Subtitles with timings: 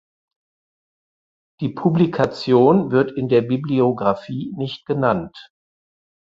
[1.59, 5.51] Die Publikation wird in der Bibliographie nicht genannt.